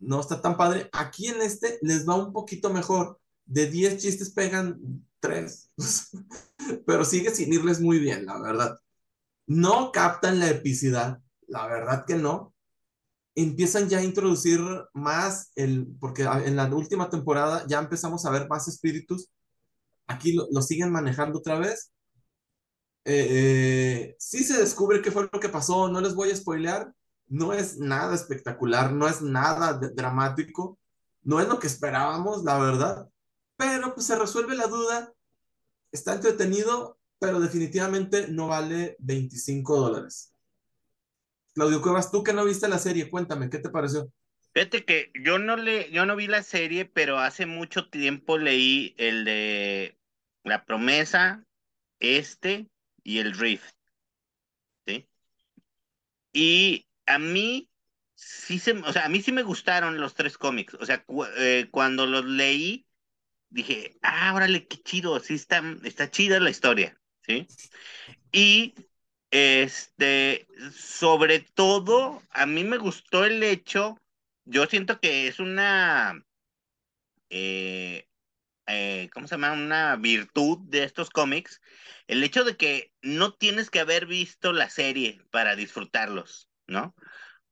[0.00, 0.88] no está tan padre.
[0.92, 5.70] Aquí en este les va un poquito mejor, de 10 chistes pegan 3,
[6.86, 8.78] pero sigue sin irles muy bien, la verdad.
[9.46, 12.56] No captan la epicidad, la verdad que no
[13.36, 14.60] empiezan ya a introducir
[14.94, 19.30] más, el, porque en la última temporada ya empezamos a ver más espíritus,
[20.06, 21.92] aquí lo, siguen manejando otra vez.
[23.08, 26.92] Eh, eh, sí se descubre qué fue lo que pasó, no les voy a spoilear,
[27.28, 30.80] no es nada espectacular, no es nada dramático,
[31.22, 33.08] no es lo que esperábamos, la verdad,
[33.56, 35.12] pero pues se resuelve la duda,
[35.92, 40.34] está entretenido, pero definitivamente no vale 25 dólares.
[41.54, 44.12] Claudio Cuevas, tú que no viste la serie, cuéntame, ¿qué te pareció?
[44.52, 48.96] Fíjate que yo no le, yo no vi la serie, pero hace mucho tiempo leí
[48.98, 49.96] el de
[50.42, 51.44] La Promesa,
[52.00, 52.68] este
[53.06, 53.76] y el Rift.
[54.84, 55.08] ¿Sí?
[56.32, 57.70] Y a mí
[58.14, 60.74] sí se, o sea, a mí sí me gustaron los tres cómics.
[60.74, 61.04] O sea,
[61.38, 62.84] eh, cuando los leí,
[63.48, 67.46] dije, ah, órale, qué chido, sí está, está chida la historia, ¿sí?
[68.32, 68.74] Y
[69.30, 74.00] este, sobre todo, a mí me gustó el hecho,
[74.44, 76.24] yo siento que es una,
[77.30, 78.08] eh,
[78.66, 79.52] eh, ¿cómo se llama?
[79.52, 81.60] Una virtud de estos cómics,
[82.06, 86.94] el hecho de que no tienes que haber visto la serie para disfrutarlos, ¿no?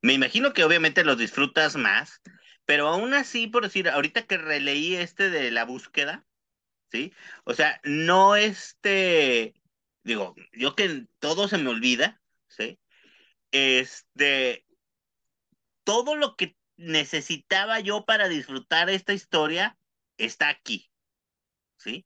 [0.01, 2.21] Me imagino que obviamente los disfrutas más,
[2.65, 6.25] pero aún así, por decir, ahorita que releí este de la búsqueda,
[6.91, 7.13] ¿sí?
[7.45, 9.55] O sea, no este
[10.05, 12.79] digo, yo que todo se me olvida, ¿sí?
[13.51, 14.65] Este,
[15.83, 19.77] todo lo que necesitaba yo para disfrutar esta historia
[20.17, 20.89] está aquí,
[21.77, 22.05] ¿sí?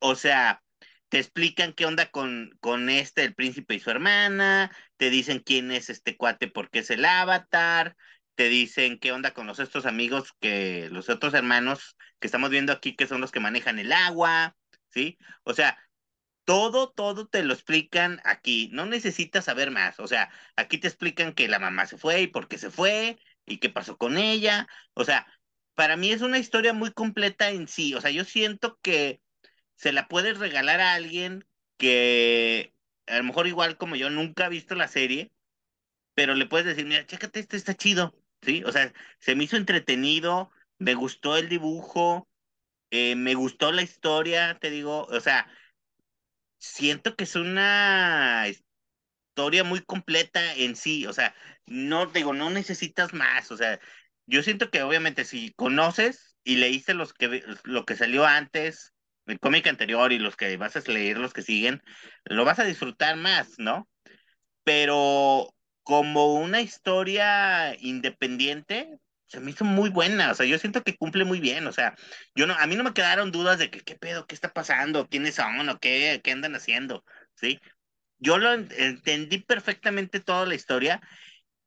[0.00, 0.62] O sea,
[1.08, 5.72] te explican qué onda con, con este, el príncipe y su hermana, te dicen quién
[5.72, 7.96] es este cuate porque es el avatar,
[8.34, 12.72] te dicen qué onda con los estos amigos que, los otros hermanos que estamos viendo
[12.72, 14.56] aquí que son los que manejan el agua,
[14.90, 15.18] ¿sí?
[15.44, 15.78] O sea,
[16.44, 18.70] todo, todo te lo explican aquí.
[18.72, 20.00] No necesitas saber más.
[20.00, 23.18] O sea, aquí te explican que la mamá se fue y por qué se fue
[23.44, 24.66] y qué pasó con ella.
[24.94, 25.26] O sea,
[25.78, 27.94] para mí es una historia muy completa en sí.
[27.94, 29.22] O sea, yo siento que
[29.76, 32.74] se la puedes regalar a alguien que
[33.06, 35.30] a lo mejor igual como yo nunca ha visto la serie,
[36.14, 38.12] pero le puedes decir, mira, chécate, este está chido,
[38.42, 38.64] ¿sí?
[38.64, 42.28] O sea, se me hizo entretenido, me gustó el dibujo,
[42.90, 45.48] eh, me gustó la historia, te digo, o sea,
[46.58, 48.46] siento que es una
[49.38, 51.34] historia muy completa en sí, o sea,
[51.66, 53.80] no digo, no necesitas más, o sea,
[54.28, 58.94] yo siento que obviamente si conoces y leíste los que lo que salió antes,
[59.26, 61.82] el cómic anterior y los que vas a leer los que siguen,
[62.24, 63.88] lo vas a disfrutar más, ¿no?
[64.64, 70.96] Pero como una historia independiente, se me hizo muy buena, o sea, yo siento que
[70.96, 71.94] cumple muy bien, o sea,
[72.34, 75.08] yo no, a mí no me quedaron dudas de que qué pedo, qué está pasando,
[75.08, 77.60] quiénes son o qué, qué andan haciendo, ¿sí?
[78.18, 81.00] Yo lo entendí perfectamente toda la historia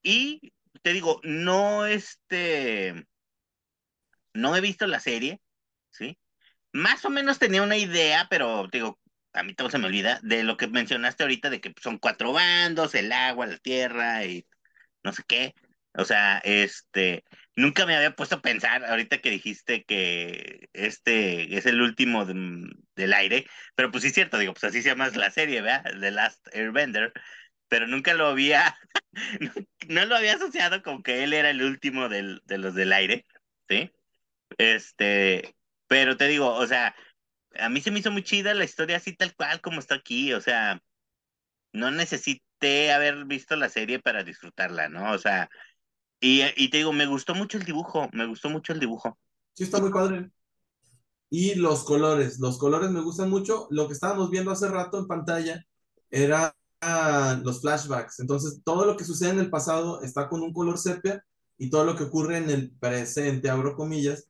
[0.04, 3.06] y te digo, no este,
[4.34, 5.42] no he visto la serie,
[5.90, 6.18] ¿sí?
[6.74, 9.00] Más o menos tenía una idea, pero digo,
[9.34, 12.34] a mí todo se me olvida, de lo que mencionaste ahorita, de que son cuatro
[12.34, 14.48] bandos, el agua, la tierra y
[15.04, 15.56] no sé qué,
[15.94, 17.24] O sea, este,
[17.56, 23.14] nunca me había puesto a pensar, ahorita que dijiste que este es el último del
[23.14, 25.84] aire, pero pues sí es cierto, digo, pues así se llama la serie, ¿verdad?
[26.00, 27.14] The Last Airbender,
[27.72, 28.78] pero nunca lo había,
[29.88, 33.26] no, lo había asociado con que él era el último del, de los del aire,
[33.70, 33.90] ¿sí?
[34.58, 35.56] Este,
[35.88, 36.94] pero te digo, o sea,
[37.58, 40.34] a mí se me hizo muy chida la historia así tal cual como está aquí,
[40.34, 40.84] o sea,
[41.72, 45.14] no necesité haber visto la serie para disfrutarla, ¿no?
[45.14, 45.50] O sea,
[46.20, 49.18] y, y te digo, me gustó mucho el dibujo, me gustó mucho el dibujo.
[49.54, 50.30] Sí, está muy padre.
[51.30, 53.68] Y los colores, los colores me gustan mucho.
[53.70, 55.66] Lo que estábamos viendo hace rato en pantalla
[56.10, 56.54] era
[57.44, 58.20] los flashbacks.
[58.20, 61.24] Entonces, todo lo que sucede en el pasado está con un color sepia
[61.58, 64.28] y todo lo que ocurre en el presente, abro comillas,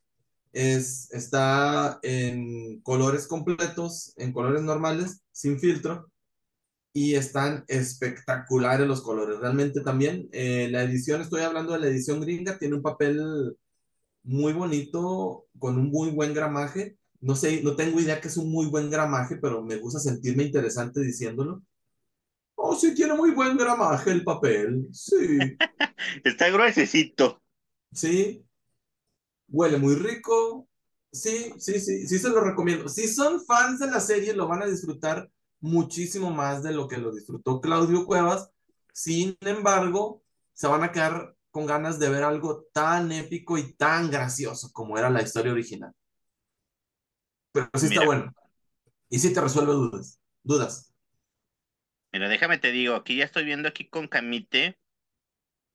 [0.54, 6.12] es, está en colores completos, en colores normales, sin filtro,
[6.94, 9.40] y están espectaculares los colores.
[9.40, 13.56] Realmente también eh, la edición, estoy hablando de la edición gringa, tiene un papel
[14.24, 16.98] muy bonito, con un muy buen gramaje.
[17.22, 20.44] No sé, no tengo idea que es un muy buen gramaje, pero me gusta sentirme
[20.44, 21.64] interesante diciéndolo.
[22.72, 24.88] Oh, sí, tiene muy buen gramaje el papel.
[24.94, 25.38] Sí.
[26.24, 27.42] Está gruesecito.
[27.92, 28.46] Sí.
[29.50, 30.70] Huele muy rico.
[31.12, 32.88] Sí, sí, sí, sí se lo recomiendo.
[32.88, 35.30] Si son fans de la serie, lo van a disfrutar
[35.60, 38.50] muchísimo más de lo que lo disfrutó Claudio Cuevas.
[38.94, 44.10] Sin embargo, se van a quedar con ganas de ver algo tan épico y tan
[44.10, 45.94] gracioso como era la historia original.
[47.52, 48.34] Pero sí está bueno.
[49.10, 50.22] Y sí te resuelve dudas.
[50.42, 50.91] Dudas.
[52.14, 54.78] Mira, déjame te digo, aquí ya estoy viendo aquí con Camite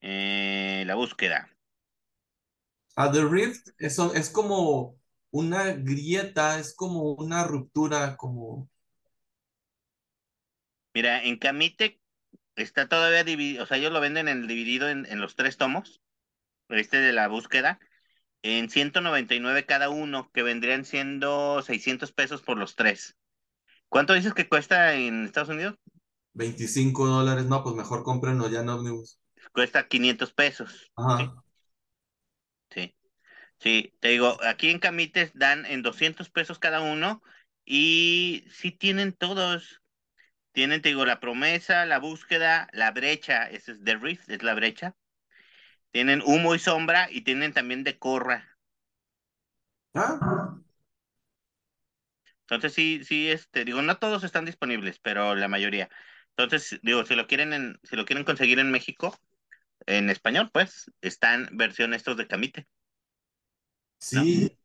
[0.00, 1.48] eh, la búsqueda.
[2.96, 4.98] A The Rift es, es como
[5.30, 8.68] una grieta, es como una ruptura, como...
[10.94, 12.00] Mira, en Camite
[12.54, 16.00] está todavía dividido, o sea, ellos lo venden en, dividido en, en los tres tomos,
[16.70, 17.78] este de la búsqueda,
[18.42, 23.16] en 199 cada uno, que vendrían siendo 600 pesos por los tres.
[23.88, 25.76] ¿Cuánto dices que cuesta en Estados Unidos?
[26.36, 29.18] 25 dólares, no, pues mejor cómprenlo ya en Omnibus.
[29.52, 30.92] Cuesta 500 pesos.
[30.94, 31.42] Ajá.
[32.70, 32.94] Sí.
[33.58, 33.94] sí.
[34.00, 37.22] te digo, aquí en Camites dan en 200 pesos cada uno
[37.64, 39.82] y sí tienen todos.
[40.52, 44.54] Tienen, te digo, la promesa, la búsqueda, la brecha, ese es The Rift, es la
[44.54, 44.94] brecha.
[45.90, 48.58] Tienen humo y sombra y tienen también de corra.
[49.94, 50.58] Ah.
[52.42, 55.88] Entonces sí, sí, este, digo, no todos están disponibles, pero la mayoría.
[56.36, 59.18] Entonces, digo, si lo quieren en, si lo quieren conseguir en México,
[59.86, 62.66] en español, pues, están versión estos de Camite.
[63.98, 64.58] Sí.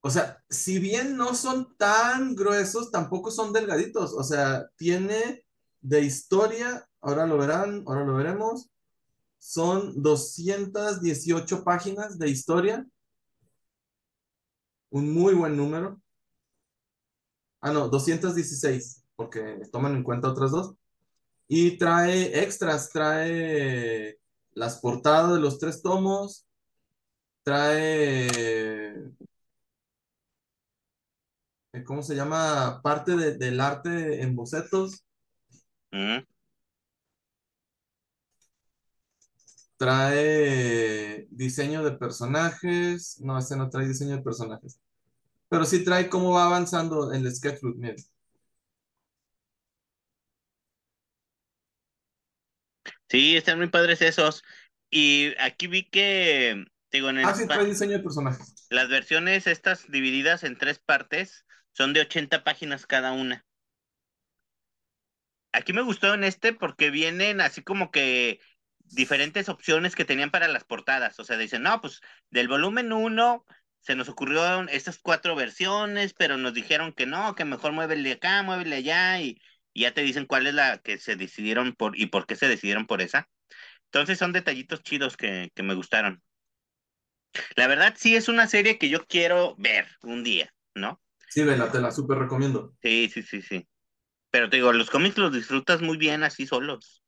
[0.00, 4.12] O sea, si bien no son tan gruesos, tampoco son delgaditos.
[4.14, 5.44] O sea, tiene
[5.80, 8.70] de historia, ahora lo verán, ahora lo veremos.
[9.38, 12.86] Son 218 páginas de historia.
[14.90, 16.00] Un muy buen número.
[17.60, 20.74] Ah, no, 216, porque toman en cuenta otras dos.
[21.54, 24.18] Y trae extras, trae
[24.54, 26.46] las portadas de los tres tomos,
[27.42, 28.28] trae,
[31.72, 32.80] eh, ¿cómo se llama?
[32.82, 35.04] Parte del arte en bocetos.
[39.76, 43.20] Trae diseño de personajes.
[43.20, 44.80] No, este no trae diseño de personajes.
[45.50, 47.96] Pero sí trae cómo va avanzando el sketchbook, miren.
[53.12, 54.42] Sí, están muy padres esos.
[54.90, 58.54] Y aquí vi que, digo, en el Ah, sí, trae diseño de personajes.
[58.70, 63.44] las versiones estas divididas en tres partes son de 80 páginas cada una.
[65.52, 68.40] Aquí me gustó en este porque vienen así como que
[68.78, 71.20] diferentes opciones que tenían para las portadas.
[71.20, 73.44] O sea, dicen, no, pues del volumen 1
[73.80, 78.42] se nos ocurrieron estas cuatro versiones, pero nos dijeron que no, que mejor muévele acá,
[78.42, 79.38] muévele allá y
[79.72, 82.48] y ya te dicen cuál es la que se decidieron por y por qué se
[82.48, 83.28] decidieron por esa.
[83.86, 86.22] Entonces son detallitos chidos que, me gustaron.
[87.56, 91.00] La verdad sí es una serie que yo quiero ver un día, ¿no?
[91.28, 92.74] Sí, vela, te la súper recomiendo.
[92.82, 93.66] Sí, sí, sí, sí.
[94.30, 97.02] Pero te digo, los cómics los disfrutas muy bien así solos.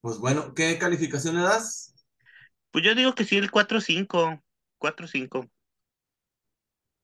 [0.00, 1.94] Pues bueno, ¿qué calificación le das?
[2.70, 4.42] Pues yo digo que sí, el 4-5.
[4.78, 5.50] 4-5.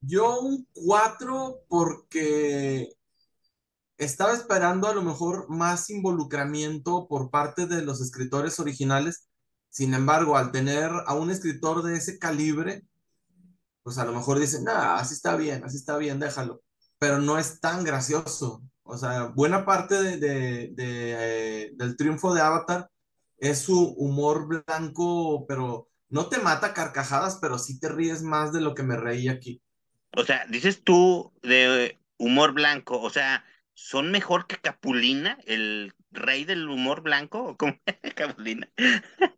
[0.01, 2.92] Yo un 4 porque
[3.99, 9.28] estaba esperando a lo mejor más involucramiento por parte de los escritores originales.
[9.68, 12.84] Sin embargo, al tener a un escritor de ese calibre,
[13.82, 16.62] pues a lo mejor dicen, ah, así está bien, así está bien, déjalo.
[16.99, 18.62] Pero no es tan gracioso.
[18.84, 22.90] O sea, buena parte de, eh, del triunfo de Avatar
[23.38, 28.61] es su humor blanco, pero no te mata carcajadas, pero sí te ríes más de
[28.61, 29.62] lo que me reí aquí.
[30.16, 36.44] O sea, dices tú de humor blanco, o sea, ¿son mejor que Capulina, el rey
[36.44, 37.42] del humor blanco?
[37.44, 37.74] ¿O cómo
[38.16, 38.68] Capulina?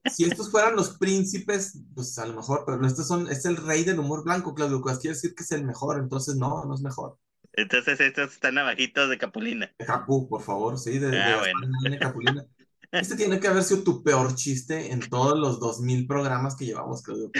[0.06, 3.84] Si estos fueran los príncipes, pues a lo mejor, pero estos son, es el rey
[3.84, 5.00] del humor blanco, Claudio Cuevas.
[5.00, 7.18] Quiere decir que es el mejor, entonces no, no es mejor.
[7.52, 9.70] Entonces estos están abajitos de Capulina.
[9.78, 11.60] De Capu, por favor, sí, de, Ah, de bueno.
[11.82, 12.46] Gaspar Capulina.
[12.92, 17.02] Este tiene que haber sido tu peor chiste en todos los 2000 programas que llevamos,
[17.02, 17.30] Claudio.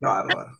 [0.00, 0.58] Qué bárbaro.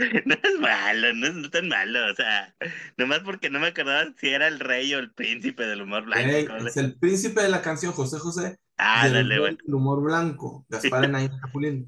[0.26, 2.54] No es malo, no es no tan malo, o sea,
[2.96, 6.28] nomás porque no me acordaba si era el rey o el príncipe del humor blanco.
[6.28, 9.38] Ey, ¿cómo le- es el príncipe de la canción José José Ah, y el dale,
[9.38, 9.58] rey bueno.
[9.64, 11.86] del humor blanco, Gaspar Enaín Capulina.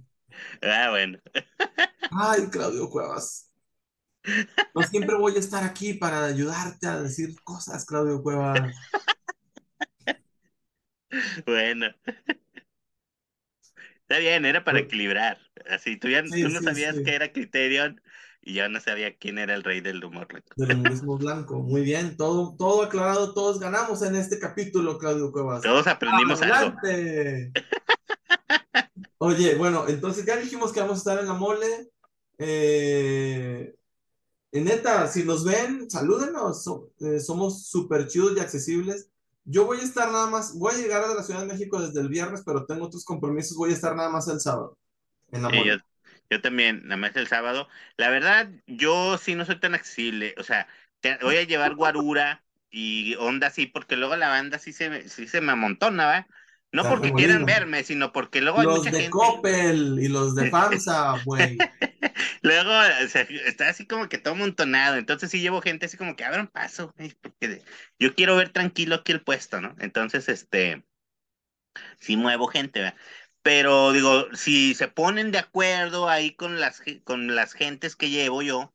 [0.63, 1.19] Ah, bueno.
[2.11, 3.51] Ay, Claudio Cuevas.
[4.75, 8.75] No siempre voy a estar aquí para ayudarte a decir cosas, Claudio Cuevas.
[11.47, 11.93] Bueno.
[14.13, 14.87] Está bien, era para Bueno.
[14.89, 15.39] equilibrar.
[15.71, 17.03] Así, tú, ya, Sí, tú no sí, sabías sí.
[17.03, 17.99] que era Criterion
[18.43, 20.49] y yo no sabía quién era el rey del humor blanco.
[20.55, 21.63] Del humorismo blanco.
[21.63, 25.63] Muy bien, todo, todo aclarado, todos ganamos en este capítulo, Claudio Cuevas.
[25.63, 26.77] Todos aprendimos algo.
[26.83, 27.53] ¡Adelante!
[29.17, 31.89] Oye, bueno, entonces ya dijimos que vamos a estar en la mole.
[32.37, 33.75] Eh,
[34.53, 36.63] en neta, si nos ven, salúdenos.
[36.63, 39.09] So- eh, somos súper chidos y accesibles.
[39.45, 42.01] Yo voy a estar nada más, voy a llegar a la Ciudad de México desde
[42.01, 43.57] el viernes, pero tengo otros compromisos.
[43.57, 44.79] Voy a estar nada más el sábado
[45.33, 45.65] en la Sí,
[46.31, 47.69] yo, también, nada más el sábado.
[47.97, 50.35] La verdad, yo sí no soy tan accesible.
[50.39, 50.67] O sea,
[51.01, 55.09] te- voy a llevar guarura y onda así, porque luego la banda sí se, me-
[55.09, 56.27] sí se me amontona, ¿va?
[56.73, 57.17] No porque arremolina.
[57.17, 59.11] quieran verme, sino porque luego hay Los mucha de gente.
[59.11, 61.59] Coppel y los de FAMSA, güey.
[62.43, 62.71] Luego,
[63.05, 64.97] o sea, está así como que todo amontonado.
[64.97, 67.63] Entonces sí llevo gente así como que abran paso, güey, porque
[67.99, 69.77] yo quiero ver tranquilo aquí el puesto, ¿no?
[69.81, 70.85] Entonces, este,
[72.01, 72.97] sí muevo gente, ¿verdad?
[73.43, 78.43] Pero digo, si se ponen de acuerdo ahí con las, con las gentes que llevo
[78.43, 78.75] yo,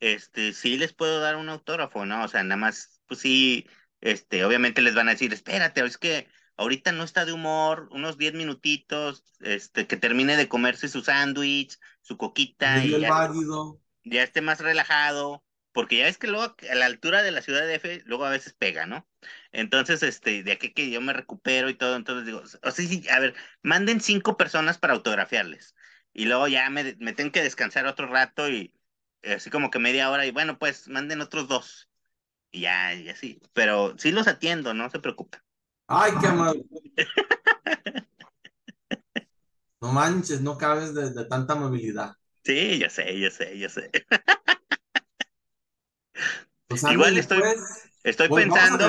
[0.00, 2.24] este, sí les puedo dar un autógrafo, ¿no?
[2.24, 3.66] O sea, nada más, pues sí,
[4.00, 6.28] este, obviamente les van a decir, espérate, es que
[6.58, 11.78] ahorita no está de humor, unos 10 minutitos, este, que termine de comerse su sándwich,
[12.02, 13.80] su coquita y ya, válido.
[14.04, 17.66] ya esté más relajado, porque ya es que luego a la altura de la ciudad
[17.66, 19.08] de F, luego a veces pega, ¿no?
[19.52, 23.04] Entonces, este, de aquí que yo me recupero y todo, entonces digo, o sea, sí,
[23.10, 25.74] a ver, manden cinco personas para autografiarles.
[26.12, 28.74] Y luego ya me, me tengo que descansar otro rato y
[29.22, 31.88] así como que media hora y bueno, pues manden otros dos.
[32.52, 33.40] Y ya, y así.
[33.54, 35.40] Pero sí los atiendo, no se preocupen.
[35.88, 36.64] Ay, qué amable.
[39.80, 42.16] No manches, no cabes de, de tanta amabilidad.
[42.42, 43.90] Sí, yo sé, yo sé, yo sé.
[46.66, 47.56] Pues Igual estoy- pues.
[48.04, 48.84] Estoy Pues pensando,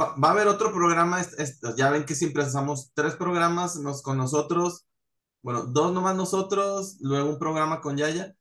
[0.00, 1.20] va, va a haber otro programa.
[1.20, 4.86] es- es- ya ven que siempre hacemos tres programas nos, con nosotros.
[5.42, 8.34] Bueno, dos nomás nosotros, luego un programa con Yaya.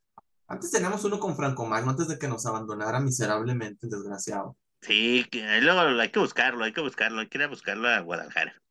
[0.48, 4.56] Antes teníamos uno con Franco Magno, antes de que nos abandonara miserablemente, el desgraciado.
[4.84, 8.00] Sí, que luego hay que buscarlo, hay que buscarlo, hay que ir a buscarlo a
[8.02, 8.62] Guadalajara.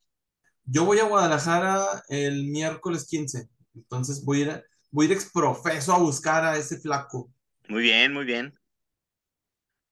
[0.64, 3.48] Yo voy a Guadalajara el miércoles 15.
[3.74, 7.30] Entonces voy a ir, a- voy a ir exprofeso a buscar a ese flaco.
[7.68, 8.54] Muy bien, muy bien.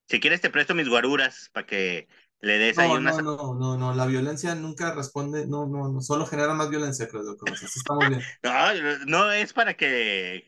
[0.09, 2.09] Si quieres te presto mis guaruras para que
[2.41, 3.17] le des ahí No, unas...
[3.17, 7.09] no, no, no, no, la violencia nunca responde, no, no, no, solo genera más violencia,
[7.09, 8.29] creo que así estamos bien.
[8.43, 8.75] No,
[9.07, 10.45] no es para que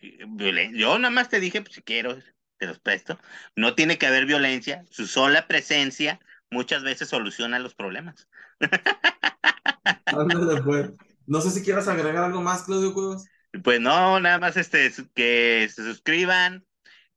[0.74, 2.16] Yo nada más te dije, pues si quiero,
[2.62, 3.18] te los presto.
[3.56, 4.84] No tiene que haber violencia.
[4.88, 8.28] Su sola presencia muchas veces soluciona los problemas.
[10.06, 10.90] Ándale, pues.
[11.26, 13.24] No sé si quieras agregar algo más, Claudio Cuevas.
[13.64, 16.64] Pues no, nada más este, que se suscriban,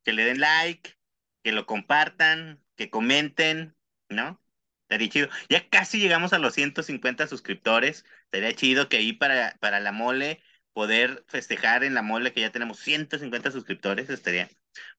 [0.02, 0.96] que le den like,
[1.44, 3.76] que lo compartan, que comenten,
[4.08, 4.42] ¿no?
[4.82, 5.28] Estaría chido.
[5.48, 8.04] Ya casi llegamos a los 150 suscriptores.
[8.32, 10.42] Sería chido que ahí para, para la mole,
[10.72, 14.50] poder festejar en la mole que ya tenemos 150 suscriptores, estaría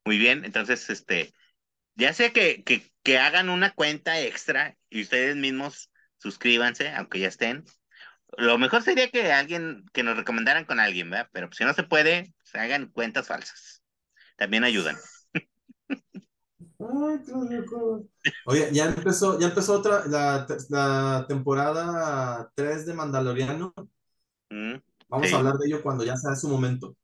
[0.07, 0.45] muy bien.
[0.45, 1.33] Entonces, este,
[1.95, 7.29] ya sea que, que, que hagan una cuenta extra y ustedes mismos suscríbanse, aunque ya
[7.29, 7.65] estén.
[8.37, 11.29] Lo mejor sería que alguien, que nos recomendaran con alguien, ¿verdad?
[11.33, 13.83] Pero si no se puede, pues hagan cuentas falsas.
[14.37, 14.97] También ayudan.
[16.79, 17.19] Ay.
[18.45, 23.73] Oye, ya empezó, ya empezó otra, la, la temporada 3 de Mandaloriano.
[24.49, 24.75] Mm,
[25.09, 25.35] Vamos Sí.
[25.35, 26.95] a hablar de ello cuando ya sea su momento.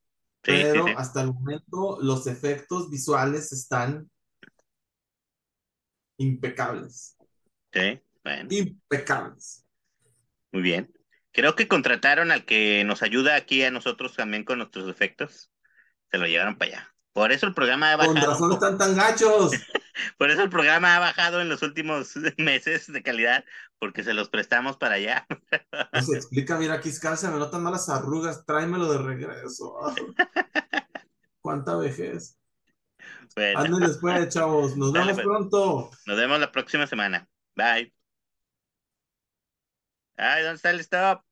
[0.44, 0.94] Sí, Pero sí.
[0.98, 4.10] hasta el momento los efectos visuales están
[6.18, 7.16] impecables.
[7.72, 9.66] Sí, bueno, Impecables.
[10.52, 10.92] muy bien.
[11.32, 15.52] Creo que contrataron al que nos ayuda aquí a nosotros también con nuestros efectos.
[16.12, 16.96] Se lo llevaron para allá.
[17.12, 19.52] Por eso el programa ha Con razón están tan gachos.
[20.18, 23.46] Por eso el programa ha bajado en los últimos meses de calidad,
[23.80, 25.26] porque se los prestamos para allá.
[26.06, 29.76] Se explica, mira, aquí se me notan malas arrugas, tráemelo de regreso.
[31.42, 32.38] Cuánta vejez.
[33.36, 33.60] Bueno.
[33.60, 34.78] Anden después, chavos.
[34.78, 35.26] Nos vemos pues.
[35.26, 35.92] pronto.
[36.06, 37.28] Nos vemos la próxima semana.
[37.56, 37.94] Bye.
[40.16, 41.24] Ay, ¿dónde está el stop?